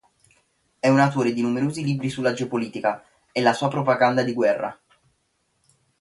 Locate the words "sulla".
2.09-2.33